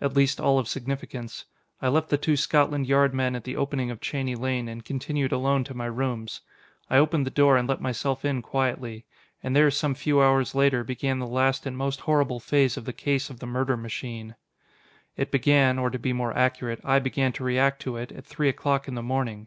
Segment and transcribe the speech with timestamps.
[0.00, 1.44] At least, all of significance.
[1.80, 5.30] I left the two Scotland Yard men at the opening of Cheney Lane, and continued
[5.30, 6.40] alone to my rooms.
[6.88, 9.04] I opened the door and let myself in quietly.
[9.44, 12.92] And there some few hours later, began the last and most horrible phase of the
[12.92, 14.34] case of the murder machine.
[15.16, 18.48] It begin or to be more accurate, I began to react to it at three
[18.48, 19.46] o'clock in the morning.